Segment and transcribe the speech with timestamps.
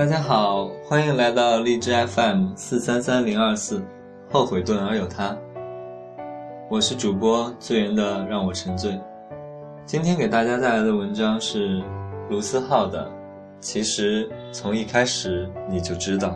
[0.00, 3.82] 大家好，欢迎来到荔枝 FM 四三三零二四，
[4.30, 5.36] 后悔顿而有他。
[6.70, 8.98] 我是主播醉人的让我沉醉。
[9.84, 11.82] 今天给大家带来的文章是
[12.30, 13.06] 卢思浩的。
[13.60, 16.34] 其实从一开始你就知道，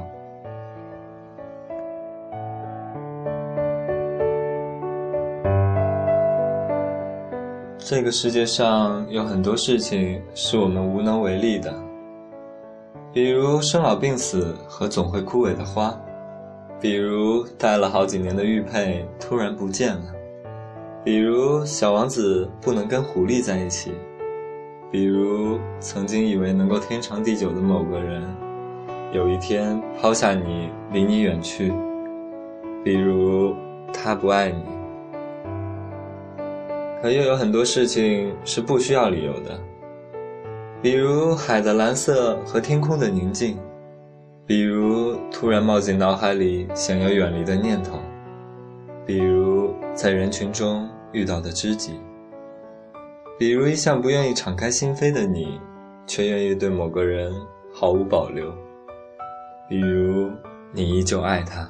[7.78, 11.74] 这个世界上有很多事情是我们无能为力的。
[13.14, 15.96] 比如生老病死和总会枯萎的花，
[16.80, 20.12] 比如戴了好几年的玉佩突然不见了，
[21.04, 23.92] 比如小王子不能跟狐狸在一起，
[24.90, 28.20] 比如曾经以为能够天长地久的某个人，
[29.12, 31.72] 有一天抛下你离你远去，
[32.82, 33.54] 比如
[33.92, 34.60] 他不爱你。
[37.00, 39.56] 可又有很多事情是不需要理由的。
[40.84, 43.56] 比如海的蓝色和天空的宁静，
[44.46, 47.98] 比如突然冒进脑海里想要远离的念头，
[49.06, 51.98] 比如在人群中遇到的知己，
[53.38, 55.58] 比如一向不愿意敞开心扉的你，
[56.06, 57.32] 却愿意对某个人
[57.72, 58.52] 毫无保留，
[59.70, 60.30] 比如
[60.70, 61.66] 你依旧爱他。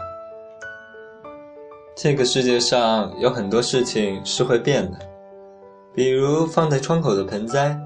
[1.94, 4.98] 这个世界上有很多事情是会变的，
[5.94, 7.78] 比如放在窗口的盆栽。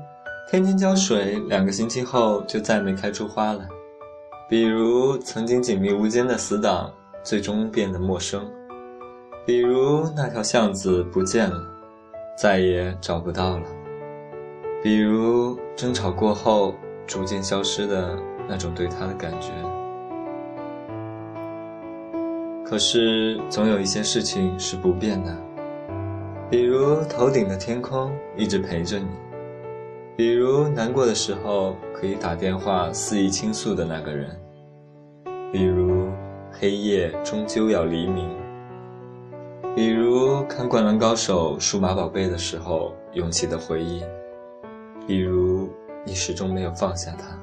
[0.51, 3.69] 天天浇水，两个星期后就再没开出花来。
[4.49, 6.91] 比如曾经紧密无间的死党，
[7.23, 8.41] 最终变得陌生；
[9.45, 11.63] 比如那条巷子不见了，
[12.35, 13.65] 再也找不到了；
[14.83, 16.75] 比如争吵过后
[17.07, 18.19] 逐渐消失的
[18.49, 19.51] 那种对他的感觉。
[22.65, 25.37] 可是总有一些事情是不变的，
[26.49, 29.09] 比如头顶的天空一直陪着你。
[30.19, 34.37] 比如难过的时候可以打电话肆意倾诉的那个人，
[35.53, 36.09] 比如
[36.51, 38.29] 黑夜终究要黎明，
[39.77, 44.03] 比如看《灌篮高手》数码宝贝的时候涌起的回忆，
[45.07, 45.69] 比如
[46.05, 47.39] 你始终没有放下他。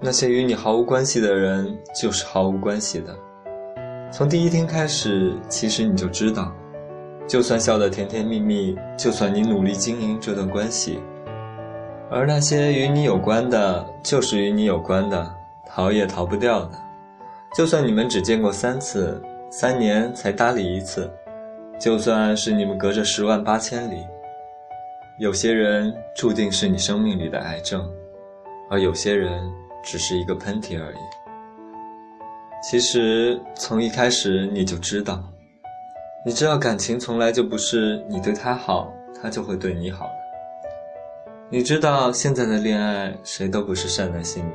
[0.00, 3.14] 那些与你毫无关系的人，就是毫无关系的。
[4.10, 6.50] 从第一天开始，其实你就知道。
[7.26, 11.00] 就算笑得甜甜蜜蜜，就算你努力经营这段关系，
[12.08, 15.28] 而那些与你有关的，就是与你有关的，
[15.66, 16.78] 逃也逃不掉的。
[17.56, 19.20] 就算你们只见过三次，
[19.50, 21.10] 三年才搭理一次，
[21.80, 24.06] 就算是你们隔着十万八千里，
[25.18, 27.84] 有些人注定是你生命里的癌症，
[28.70, 29.42] 而有些人
[29.82, 30.98] 只是一个喷嚏而已。
[32.62, 35.20] 其实从一开始你就知道。
[36.26, 40.10] 你知道，感情从来就不是你对他好，他就会对你好。
[41.48, 44.50] 你知道，现在的恋爱谁都不是善男信女，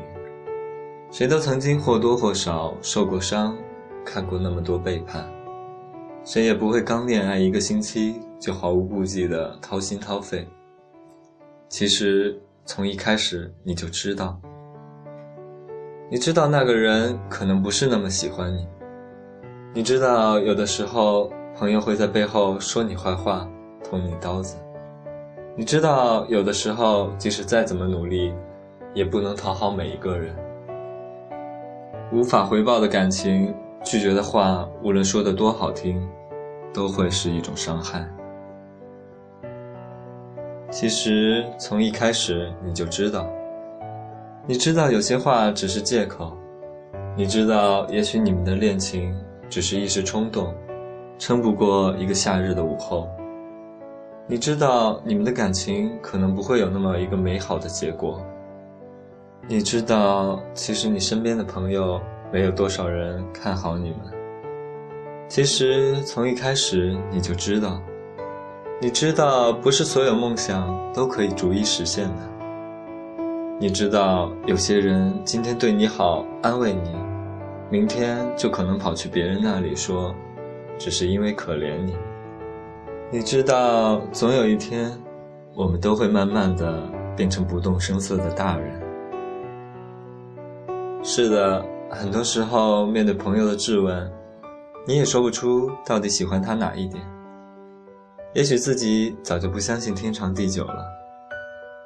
[1.11, 3.57] 谁都曾经或多或少受过伤，
[4.03, 5.25] 看过那么多背叛，
[6.25, 10.45] 谁也不会刚恋爱一个星期就毫无顾忌的掏心掏肺。
[11.69, 14.37] 其实从一开始你就知道，
[16.09, 18.67] 你知道那个人可能不是那么喜欢你，
[19.73, 21.31] 你知道有的时候。
[21.61, 23.47] 朋友会在背后说你坏话，
[23.83, 24.57] 捅你刀子。
[25.55, 28.33] 你知道，有的时候即使再怎么努力，
[28.95, 30.35] 也不能讨好每一个人。
[32.11, 36.01] 无法回报的感情，拒绝的话，无论说的多好听，
[36.73, 38.09] 都会是一种伤害。
[40.71, 43.29] 其实从一开始你就知道，
[44.47, 46.35] 你知道有些话只是借口，
[47.15, 49.15] 你知道也许你们的恋情
[49.47, 50.51] 只是一时冲动。
[51.21, 53.07] 撑不过一个夏日的午后。
[54.25, 58.19] 你知道，你们的感情可能不会有那么一个美好的结果。
[59.47, 62.01] 你知道，其实你身边的朋友
[62.33, 63.99] 没有多少人看好你们。
[65.27, 67.79] 其实从一开始你就知道，
[68.81, 72.23] 你知道不是所有梦想都可以逐一实现的。
[73.59, 76.95] 你知道，有些人今天对你好，安慰你，
[77.69, 80.15] 明天就可能跑去别人那里说。
[80.83, 81.95] 只是因为可怜你，
[83.11, 84.91] 你知道，总有一天，
[85.53, 88.81] 我们都会慢慢的变成不动声色的大人。
[91.03, 94.11] 是的，很多时候面对朋友的质问，
[94.87, 97.03] 你也说不出到底喜欢他哪一点。
[98.33, 100.83] 也许自己早就不相信天长地久了，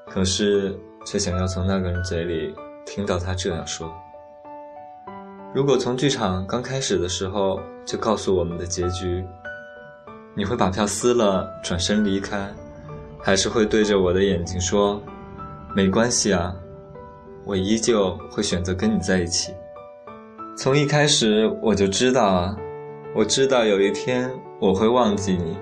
[0.07, 2.55] 可是却想要从那个人嘴里
[2.85, 3.93] 听到他这样说。
[5.55, 9.25] 如果从剧场刚开始的时候就告诉我们的结局，
[10.33, 12.53] 你会把票撕了转身离开，
[13.23, 15.01] 还是会对着我的眼睛说
[15.73, 16.53] ：“没关系啊，
[17.45, 19.53] 我依旧会选择跟你在一起。
[20.57, 22.57] 从一开始我就知道啊，
[23.15, 24.29] 我知道有一天
[24.59, 25.55] 我会忘记你，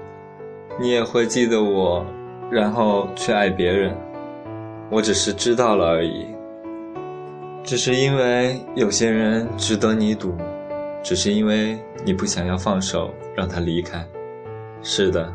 [0.79, 2.03] 你也会记得我，
[2.49, 3.95] 然后去爱别人。
[4.89, 6.25] 我只是知道了而已，
[7.63, 10.35] 只是因为有些人值得你赌，
[11.01, 14.05] 只是因为你不想要放手让他离开。
[14.81, 15.33] 是的，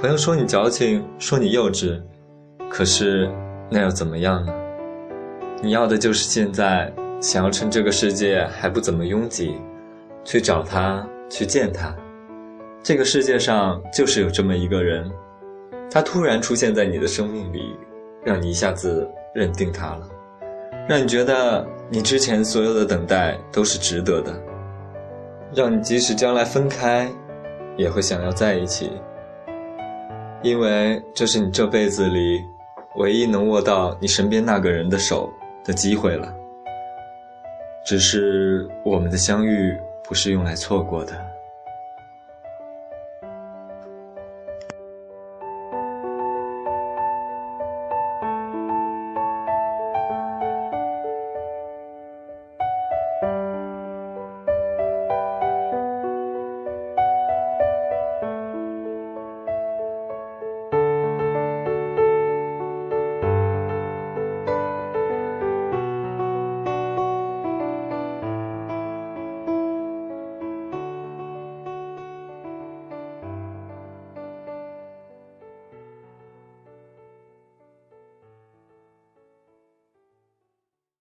[0.00, 2.00] 朋友说你矫情，说你幼稚，
[2.68, 3.30] 可是
[3.70, 4.52] 那又怎么样呢？
[5.62, 6.92] 你要的就是现在。
[7.22, 9.54] 想要趁这个世界还不怎么拥挤，
[10.24, 11.94] 去找他，去见他。
[12.82, 15.06] 这个世界上就是有这么一个人，
[15.90, 17.76] 他突然出现在你的生命里，
[18.24, 20.08] 让你一下子认定他了，
[20.90, 24.34] 让你觉得你之前所有的等待都是值得的，
[25.54, 27.08] 让你即使将来分开，
[27.76, 28.90] 也会想要在一起，
[30.42, 32.44] 因为这是你这辈子里
[32.96, 35.32] 唯一能握到你身边那个人的手
[35.64, 36.34] 的机会了。
[37.86, 41.12] 只是我们的相遇不是用来错过的。